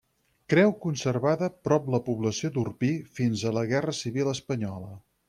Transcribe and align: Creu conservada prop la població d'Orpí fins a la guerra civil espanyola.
Creu 0.51 0.71
conservada 0.85 1.49
prop 1.69 1.91
la 1.95 1.99
població 2.07 2.51
d'Orpí 2.55 2.89
fins 3.19 3.45
a 3.45 3.53
la 3.59 3.65
guerra 3.73 3.95
civil 4.03 4.33
espanyola. 4.37 4.91